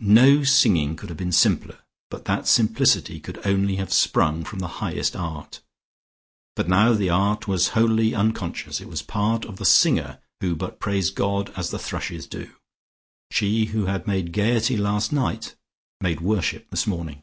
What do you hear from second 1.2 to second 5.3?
simpler, but that simplicity could only have sprung from the highest